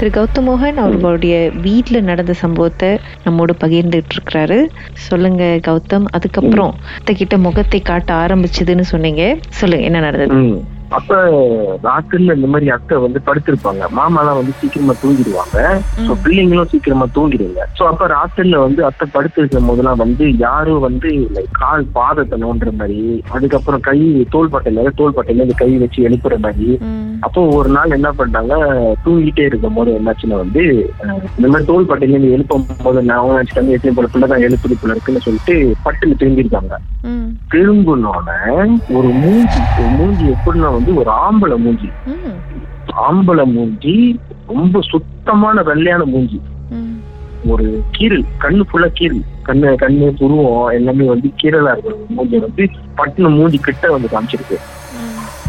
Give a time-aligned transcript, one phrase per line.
[0.00, 2.88] திரு கௌதம் மோகன் அவர்களுடைய வீட்டில் நடந்த சம்பவத்தை
[3.24, 4.58] நம்மோடு பகிர்ந்துட்டு இருக்கிறாரு
[5.06, 6.06] சொல்லுங்க கௌதம்.
[6.16, 6.72] அதுக்கப்புறம்
[7.18, 9.24] கிட்ட முகத்தை காட்ட ஆரம்பிச்சதுன்னு சொன்னீங்க.
[9.60, 10.38] சொல்லுங்க என்ன நடந்தது.
[10.90, 11.16] அப்ப
[11.82, 13.84] ராத்திரில இந்த மாதிரி அத்தை வந்து படுத்திருப்பாங்க.
[13.96, 15.58] மாமாலாம் வந்து சீக்கிரமா தூங்கிடுவாங்க.
[16.06, 17.64] சோ பிள்ளைங்களும் சீக்கிரமா தூங்கிடுங்க.
[17.78, 21.10] சோ அப்ப ராத்திரில வந்து அத்தை படுத்திருக்கும் போதெல்லாம் வந்து யாரும் வந்து
[21.60, 22.98] கால் பாதத்தை நோண்டுற மாதிரி
[23.30, 23.98] அதுக்கப்புறம் கை
[24.34, 26.68] தோள்பட்டையில தோள்பட்டையில இந்த கை வச்சு எழுப்புற மாதிரி.
[27.20, 28.54] அப்போ ஒரு நாள் என்ன பண்ணாங்க
[29.04, 30.62] தூங்கிட்டே இருக்கும் போது என்னாச்சுன்னா வந்து
[31.36, 35.24] இந்த மாதிரி தோள்பட்டையில இருந்து எழுப்பும் போது நான் அவங்க நினைச்சிட்டாங்க எப்பயும் போல பிள்ளைதான் எழுப்புது போல இருக்குன்னு
[35.26, 35.54] சொல்லிட்டு
[35.84, 36.74] பட்டுன்னு திரும்பிருக்காங்க.
[37.04, 38.28] ம், திரும்பினோட
[38.96, 39.60] ஒரு மூஞ்சி
[39.96, 41.90] மூஞ்சி எப்படின்னா வந்து ஒரு ஆம்பளை மூஞ்சி.
[43.08, 43.94] ஆம்பளை மூஞ்சி
[44.52, 46.40] ரொம்ப சுத்தமான வெள்ளையான மூஞ்சி.
[47.52, 47.66] ஒரு
[47.96, 52.64] கீரல் கண்ணு ஃபுல்லா கீரல் கண்ணு கண்ணு புருவம் எல்லாமே வந்து கீரலா இருக்கு மூஞ்சி வந்து
[52.98, 54.58] பட்டுன்னு மூஞ்சி கிட்ட வந்து காமிச்சிருக்கு.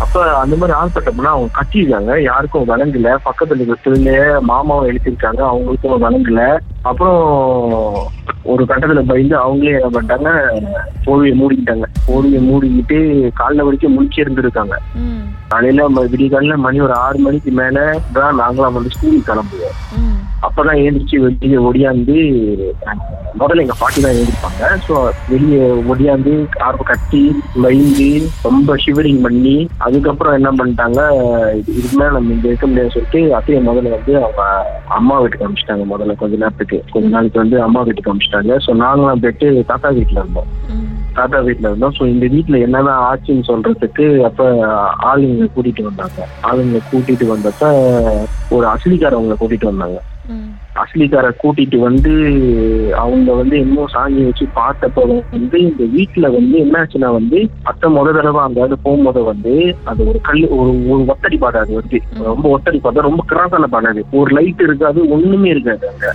[0.03, 5.42] அப்ப அந்த மாதிரி ஆள்பட்டப்பனா அவங்க கத்திருக்காங்க யாருக்கும் வழங்கல பக்கத்துல இருக்கிற மாமாவும் எழுப்பியிருக்காங்க.
[5.52, 6.42] அவங்களுக்கும் வழங்கல
[6.89, 7.22] அப்புறம்
[8.44, 10.30] ஒரு கட்டத்துல பயந்து அவங்களே என்ன பண்ணிட்டாங்க
[11.06, 11.86] போர்வையை மூடிக்கிட்டாங்க.
[12.08, 12.98] போர்வையை மூடிக்கிட்டு
[13.39, 14.75] காலைல வரைக்கும் முழிச்சு இருந்திருக்காங்க.
[15.48, 19.78] காலையில விடிய காலையில மணி ஒரு ஆறு மணிக்கு மேல தான் நாங்களாம் வந்து ஸ்கூலுக்கு கிளம்புவோம்.
[20.47, 22.16] அப்பதான் எழுந்திரிச்சு வெளியே ஒடியாந்து
[23.39, 24.95] முதல்ல எங்க பாட்டி தான் எழுந்திருப்பாங்க ஸோ
[25.31, 25.61] வெளியே
[25.92, 27.22] ஒடியாந்து கார்பு கட்டி
[27.64, 28.09] பயந்து
[28.48, 29.56] ரொம்ப ஷிவரிங் பண்ணி
[29.88, 31.00] அதுக்கப்புறம் என்ன பண்ணிட்டாங்க
[31.72, 34.44] இதுக்கு மேலே நம்ம இங்க இருக்க முடியாது சொல்லிட்டு அத்தையை முதல்ல வந்து அவங்க
[35.00, 36.80] அம்மா வீட்டுக்கு அனுப்பிச்சிட்டாங்க முதல்ல கொஞ்ச நேரத்துக்கு.
[36.94, 38.55] கொஞ்ச நாளைக்கு வந்து அம்மா வீட்டுக்கு அனுப்பிச்சிட்டாங்க.
[38.66, 40.50] ஸோ நாங்களாம் போயிட்டு தாத்தா வீட்டுல இருந்தோம்.
[41.14, 41.95] தாத்தா வீட்டுல இருந்தோம்.
[41.98, 44.44] ஸோ இந்த வீட்டுல என்னதான் ஆச்சுன்னு சொல்றதுக்கு அப்ப
[45.11, 46.28] ஆளுங்களை கூட்டிட்டு வந்தாங்க.
[46.50, 47.72] ஆளுங்களை கூட்டிட்டு வந்தப்ப
[48.58, 50.00] ஒரு அசலிக்காரவங்களை கூட்டிட்டு வந்தாங்க.
[50.31, 50.49] ம்,
[50.81, 52.11] அசலிக்கார கூட்டிட்டு வந்து
[53.01, 58.41] அவங்க வந்து இன்னும் சாங்கி வச்சு பார்த்தப்ப வந்து இந்த வீட்டுல வந்து என்னாச்சுன்னா வந்து அத்தை முத தடவை
[58.43, 59.53] அந்த இது போகும்போது வந்து
[59.89, 61.99] அது ஒரு கல் ஒரு ஒரு ஒத்தடி பாடம் அது வந்து.
[62.31, 64.03] ரொம்ப ஒத்தடி பாடம் ரொம்ப கிராஸான பாடம் அது.
[64.19, 66.07] ஒரு லைட் இருக்காது ஒண்ணுமே இருக்காது அங்க.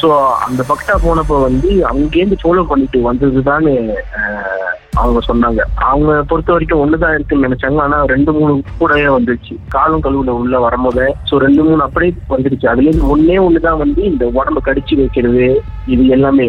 [0.00, 0.08] ஸோ
[0.44, 3.72] அந்த பக்தா போனப்ப வந்து அங்கேருந்து ஃபாலோ பண்ணிட்டு வந்ததுதான்னு
[4.18, 4.67] ஆஹ்,
[5.00, 5.62] அவங்க சொன்னாங்க.
[5.90, 7.80] அவங்க பொறுத்த வரைக்கும் ஒண்ணுதான் இருக்குன்னு நினைச்சாங்க.
[7.86, 9.54] ஆனா ரெண்டு மூணு கூடவே வந்துருச்சு.
[9.74, 12.66] காலும் கழுவுல உள்ள வரும்போது ஸோ ரெண்டு மூணு அப்படியே வந்துருச்சு.
[12.72, 15.46] அதுல இருந்து ஒன்னே ஒண்ணுதான் வந்து இந்த உடம்ப கடிச்சு வைக்கிறது
[15.94, 16.46] இது எல்லாமே.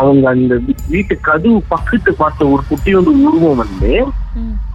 [0.00, 0.54] அவங்க அந்த
[0.92, 3.92] வீட்டு கதவு பக்கத்து பார்த்த ஒரு குட்டியோட உருவம் வந்து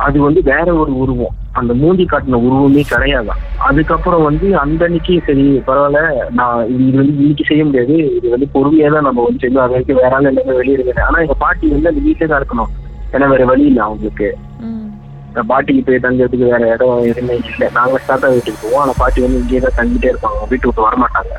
[0.06, 1.34] அது வந்து வேற ஒரு உருவம்.
[1.60, 6.02] அந்த மூஞ்சி காட்டின உருவமே கிடையாதான் அதுக்கப்புறம் வந்து அந்த அன்னைக்கு சரி பரவாயில்ல
[6.40, 7.96] நான் இது வந்து இன்னைக்கு செய்ய முடியாது.
[8.18, 9.66] இது வந்து பொறுமையா தான் நம்ம வந்து செய்யணும்.
[9.66, 12.72] அது வரைக்கும் வேற ஆள் எல்லாமே வெளியே இருக்கிறேன் ஆனா எங்க பாட்டி வந்து அந்த வீட்டுல தான் இருக்கணும்.
[13.14, 14.30] ஏன்னா வேற வழி இல்லை அவங்களுக்கு.
[15.50, 17.68] பாட்டிக்கு போய் தங்கிறதுக்கு வேற இடம் எதுவுமே இல்லை.
[17.76, 18.82] நாங்க தாத்தா வீட்டுக்கு போவோம்.
[18.84, 20.40] ஆனா பாட்டி வந்து இங்கேயே தான் தங்கிட்டே இருப்பாங்க.
[20.52, 21.34] வீட்டு விட்டு வரமாட்டாங்க.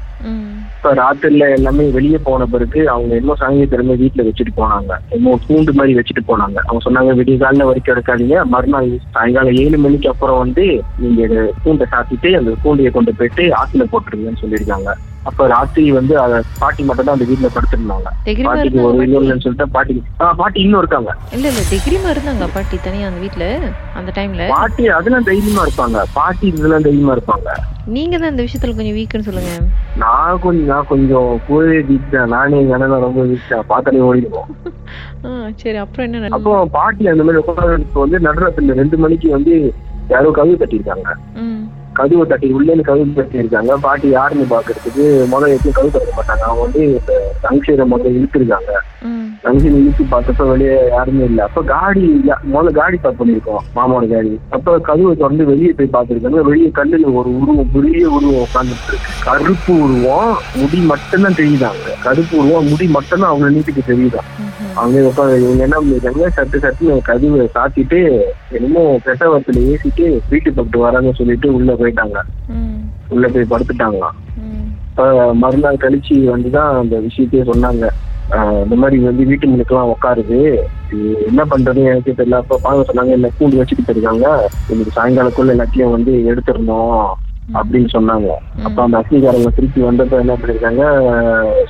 [0.77, 4.93] இப்ப ராத்திரில எல்லாமே வெளியே போன பிறகு அவங்க இன்னும் சாயந்தரமே வீட்டுல வச்சுட்டு போனாங்க.
[5.17, 6.59] இன்னும் கூண்டு மாதிரி வச்சுட்டு போனாங்க.
[6.67, 10.65] அவங்க சொன்னாங்க விடிய காலில் வரைக்கும் எடுக்காதீங்க மறுநாள் சாயங்காலம் ஏழு மணிக்கு அப்புறம் வந்து
[11.03, 14.91] நீங்க கூண்டை சாத்திட்டு அந்த கூண்டையை கொண்டு போயிட்டு ஆத்துல போட்டுருங்கன்னு சொல்லியிருக்காங்க.
[15.29, 18.09] அப்ப ராத்திரி வந்து அத பாட்டி மட்டும் தான் அந்த வீட்டுல படுத்திருந்தாங்க.
[18.47, 19.95] பாட்டிக்கு ஒரு இல்லைன்னு சொல்லிட்டு பாட்டி
[20.41, 21.11] பாட்டி இன்னும் இருக்காங்க.
[21.37, 23.47] இல்ல இல்ல தைரியமா இருந்தாங்க பாட்டி தனியா அந்த வீட்ல
[24.01, 26.05] அந்த டைம்ல பாட்டி அதெல்லாம் தைரியமா இருப்பாங்க.
[26.19, 27.49] பாட்டி இதெல்லாம் தைரியமா இருப்பாங்க.
[27.97, 29.53] நீங்க தான் இந்த விஷயத்துல கொஞ்சம் வீக்குன்னு சொல்லுங்க.
[30.03, 32.33] நான் கொஞ்சம் நான் கொஞ்சம் கூடவே வீக் தான்.
[32.35, 33.69] நானே எங்க அண்ணன் ரொம்ப வீக் தான்.
[33.73, 34.51] பார்த்தாலே ஓடிடுவோம்.
[35.63, 36.31] சரி அப்புறம் என்ன?
[36.39, 39.55] அப்போ பாட்டி அந்த மாதிரி உட்கார்ந்து வந்து நடுராத்திரில ரெண்டு மணிக்கு வந்து
[40.15, 41.09] யாரோ கதவு தட்டியிருக்காங்க.
[41.45, 41.61] ம்.
[42.01, 46.45] கதவை தட்டி உள்ளேன்னு கதவு தட்டியிருக்காங்க பாட்டி யாருன்னு பாக்குறதுக்கு முதல்ல எப்பயும் கதவு தட்ட மாட்டாங்க.
[46.49, 46.85] அவங்க வந்து
[47.45, 48.73] தங்கசீரை முதல்ல இழுத்துருக்காங்க.
[49.45, 51.43] தங்கசீரை இழுத்து பார்த்தப்ப வெளியே யாருமே இல்லை.
[51.49, 52.05] அப்ப காடி
[52.55, 54.33] முதல்ல காடி பார்க் பண்ணிருக்கோம் மாமாவோட காடி.
[54.57, 56.43] அப்ப கதவை திறந்து வெளியே போய் பார்த்திருக்காங்க.
[56.51, 62.71] வெளியே கல்லுல ஒரு உருவம் பெரிய உருவம் உட்காந்துட்டு இருக்கு கருப்பு உருவம் முடி மட்டும்தான் தெரியுதாங்க கருப்பு உருவம்
[62.73, 64.31] முடி மட்டும்தான் அவங்க நீட்டுக்கு தெரியுதான்.
[64.79, 66.27] அவங்க உட்காந்து இவங்க என்ன பண்ணிருக்காங்க?
[66.37, 68.01] சட்டு சட்டுன்னு கதவை சாத்திட்டு
[68.57, 72.19] என்னமோ பெட்டவத்துல ஏசிட்டு வீட்டு பக்கத்து வராங்கன்னு சொல்லிட்டு உள்ள போயிட்டாங்க.
[73.15, 74.19] உள்ள போய் படுத்துட்டாங்களாம்.
[75.43, 77.87] மறுநாள் கழிச்சு வந்துதான் அந்த விஷயத்தையே சொன்னாங்க.
[78.65, 80.39] இந்த மாதிரி வந்து வீட்டு முன்னுக்கெல்லாம் உட்காருது
[81.29, 82.41] என்ன பண்றதுன்னு எனக்கு தெரியல.
[82.43, 84.27] அப்ப பாங்க சொன்னாங்க இல்ல கூண்டு வச்சுட்டு போயிருக்காங்க
[84.73, 87.09] இன்னைக்கு சாயங்காலக்குள்ள எல்லாத்தையும் வந்து எடுத்துடணும்.
[87.55, 88.31] அப்படின்னு சொன்னாங்க.
[88.63, 90.85] அப்ப அந்த அக்னிகாரங்க திருப்பி வந்தப்ப என்ன பண்ணிருக்காங்க?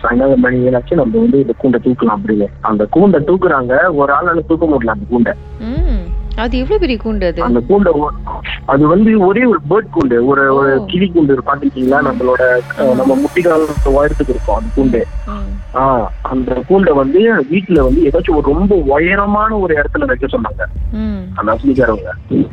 [0.02, 2.48] சாயங்காலம் மணி ஏழாச்சு நம்ம வந்து இந்த கூண்டை தூக்கலாம் அப்படின்னு.
[2.70, 5.34] அந்த கூண்டை தூக்குறாங்க ஒரு ஆளால தூக்க முடியல அந்த கூண்டை.
[6.36, 7.40] அது எவ்வளவு பெரிய கூண்டு அது?
[7.42, 7.90] அந்த கூண்டை
[8.72, 10.72] அது வந்து ஒரே ஒரு பேர்ட் கூண்டு ஒரு ஒரு.
[10.90, 12.42] கிளி கூண்டு பாத்திருக்கீங்களா நம்மளோட
[12.98, 13.62] நம்ம முட்டிகால
[13.92, 15.00] உயரத்துக்கு இருக்கும் அந்த கூண்டு.
[15.80, 17.20] ஆஹ் அந்த கூண்டை வந்து
[17.50, 20.62] வீட்டுல வந்து ஏதாச்சும் ஒரு ரொம்ப உயரமான ஒரு இடத்துல வைக்க சொன்னாங்க.
[21.38, 22.12] அந்த அசலிக்காரவங்க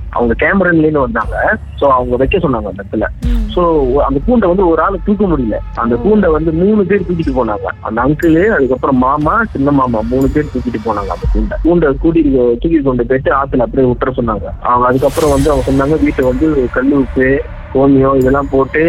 [0.10, 1.36] அவங்க கேமரன்லேருந்து வந்தாங்க.
[1.80, 3.08] சோ அவங்க வைக்க சொன்னாங்க அந்த இடத்துல.
[3.56, 3.62] சோ
[4.08, 5.60] அந்த கூண்டை வந்து ஒரு ஆள் தூக்க முடியல.
[5.76, 7.68] அந்த கூண்டை வந்து மூணு பேர் தூக்கிட்டு போனாங்க.
[7.88, 11.58] அந்த அங்கிள் அதுக்கப்புறம் மாமா சின்ன மாமா மூணு பேர் தூக்கிட்டு போனாங்க அந்த கூண்டை.
[11.66, 12.32] கூண்டை கூட்டிட்டு
[12.62, 14.48] தூக்கிட்டு கொண்டு போயிட்டு ஆத்துல அப்படியே விட்டுற சொன்னாங்க.
[14.70, 17.28] அவங்க அதுக்கப்புறம் வந்து அவங்க சொன்னாங்க வீட்டை வந்து கல் உப்பு
[17.78, 18.84] கோமியம் இதெல்லாம் போட்டு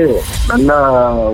[0.51, 0.77] நல்லா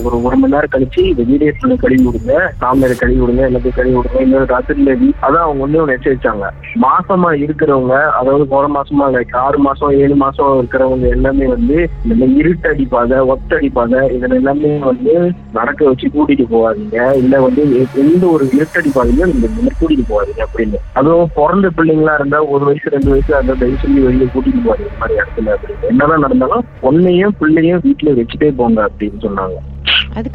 [0.05, 1.53] ஒரு ஒரு மணி நேரம் கழிச்சு இந்த வீடியோ
[1.83, 2.35] கழுவி விடுங்க.
[2.61, 4.23] சாமியாரை கழுவி விடுங்க எல்லாத்தையும் கழுவி விடுங்க.
[4.27, 4.93] இன்னொரு ராத்திரில
[5.27, 6.47] அதான் அவங்க வந்து ஒன்று எச்சரிச்சாங்க.
[6.85, 12.41] மாசமா இருக்கிறவங்க அதாவது போன மாசமா லைக் ஆறு மாசம் ஏழு மாசம் இருக்கிறவங்க எல்லாமே வந்து இந்த மாதிரி
[12.43, 15.15] இருட்டடிப்பாத ஒத்தடிப்பாத இதுல எல்லாமே வந்து
[15.59, 17.62] நடக்க வச்சு கூட்டிட்டு போவாதீங்க இல்ல வந்து
[18.05, 20.81] எந்த ஒரு இருட்டடிப்பாதையும் நீங்க இந்த மாதிரி கூட்டிட்டு போவாதீங்க அப்படின்னு.
[21.01, 25.19] அதுவும் பிறந்த பிள்ளைங்களா இருந்தா ஒரு வயசு ரெண்டு வயசு அந்த தயவு சொல்லி வெளியே கூட்டிட்டு போவாதீங்க மாதிரி
[25.21, 25.89] இடத்துல அப்படின்னு.
[25.93, 29.56] என்னதான் நடந்தாலும் ஒன்னையும் பிள்ளையும் வீட்டுல வச்சுட்டே போங்க அப்படின்னு சொன்னாங்க.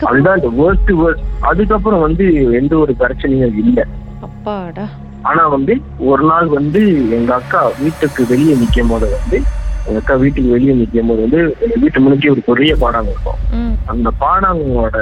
[0.08, 2.26] அதுதான் இந்த வேர்ஸ்ட் வேர்ஸ்ட் அதுக்கப்புறம் வந்து
[2.60, 3.86] எந்த ஒரு பிரச்சனையும் இல்லை.
[4.28, 4.86] அப்பாடா.
[5.30, 5.74] ஆனா வந்து
[6.10, 6.82] ஒரு நாள் வந்து
[7.18, 9.38] எங்க அக்கா வீட்டுக்கு வெளியே நிக்கும் போது வந்து
[9.88, 13.42] எங்க அக்கா வீட்டுக்கு வெளியே நிக்கும் போது வந்து எங்க வீட்டு முன்னாடி ஒரு பெரிய பாடாங்க இருக்கும்.
[13.94, 14.98] அந்த பாடாங்களோட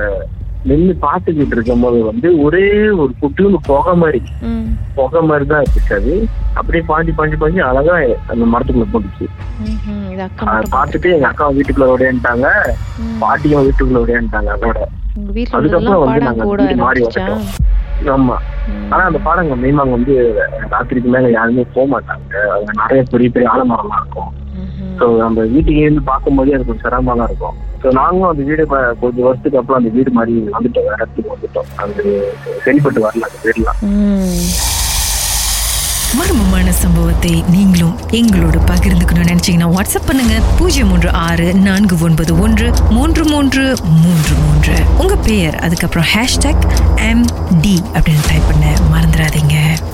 [0.67, 2.63] நின்று பார்த்துக்கிட்டு இருக்கும் போது வந்து ஒரே
[3.01, 4.19] ஒரு குட்டியூண்டு புகை மாதிரி
[4.95, 6.13] புகை மாதிரி தான் இருக்காது
[6.59, 7.95] அப்படியே பாஞ்சி பாஞ்சி பாஞ்சி அழகா
[8.31, 9.25] அந்த மரத்துக்குள்ள போட்டுச்சு.
[10.71, 11.87] பார்த்துட்டு எங்க அக்கா வீட்டுக்குள்ள
[13.01, 13.17] ம்.
[13.19, 14.79] பாட்டியும் வீட்டுக்குள்ள ஓடியான்ட்டாங்க அதோட.
[15.57, 16.43] அதுக்கப்புறம் வந்து நாங்க
[16.81, 17.45] மாறி வந்துட்டோம்.
[18.15, 18.35] ஆமா.
[18.91, 20.15] ஆனா அந்த பாடங்க மெய்மாங்க வந்து
[20.73, 22.33] ராத்திரிக்கு மேல யாருமே போக மாட்டாங்க.
[22.55, 24.33] அங்க நிறைய பெரிய பெரிய ஆலமரம்லாம் இருக்கும்.
[24.99, 27.57] ஸோ நம்ம வீட்டுக்கு இருந்து பார்க்கும்போதே அது கொஞ்சம் சிரமமா தான் இருக்கும்.
[27.81, 28.63] ஸோ நாங்களும் அந்த வீடு
[29.01, 30.87] கொஞ்சம் வருஷத்துக்கு அப்புறம் அந்த வீடு மாதிரி வந்துட்டோம்.
[30.89, 31.69] வேற இடத்துக்கு வந்துட்டோம்.
[31.83, 32.03] அது
[32.65, 33.79] சரிப்பட்டு வரல அந்த வீடுலாம்
[36.17, 40.35] மர்மமான சம்பவத்தை நீங்களும் எங்களோடு பகிர்ந்துக்கணும்னு நினைச்சீங்கன்னா வாட்ஸ்அப் பண்ணுங்க.
[40.59, 43.63] பூஜ்ஜியம் மூன்று ஆறு நான்கு ஒன்பது ஒன்று மூன்று மூன்று
[44.03, 44.77] மூன்று மூன்று.
[45.03, 46.65] உங்க பெயர் அதுக்கப்புறம் ஹேஷ்டாக்
[47.09, 47.25] எம்
[47.65, 48.25] டி அப்படின்னு